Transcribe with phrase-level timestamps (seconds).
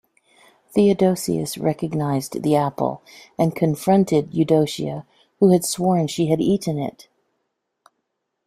[0.71, 3.03] Theodosius recognized the apple
[3.37, 5.05] and confronted Eudocia
[5.39, 7.07] who had sworn she had eaten it.